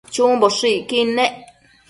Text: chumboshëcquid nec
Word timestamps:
chumboshëcquid 0.13 1.07
nec 1.17 1.33